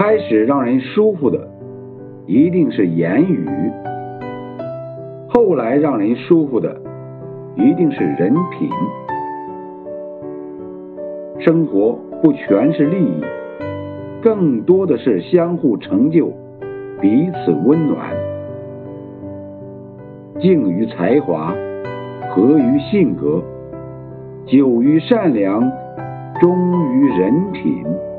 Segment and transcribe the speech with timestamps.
[0.00, 1.46] 开始让人舒服的
[2.26, 3.46] 一定是言语
[5.28, 6.74] 后来让人舒服的
[7.54, 8.70] 一定是人品
[11.38, 13.22] 生活不全是利益
[14.22, 16.32] 更多的是相互成就
[17.02, 18.10] 彼此温暖。
[20.40, 21.54] 敬于才华
[22.30, 23.42] 合于性格
[24.46, 25.70] 久于善良
[26.40, 28.09] 忠于人品。